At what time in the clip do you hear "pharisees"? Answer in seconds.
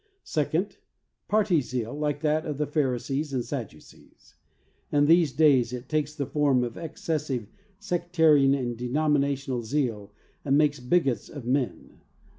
2.65-3.33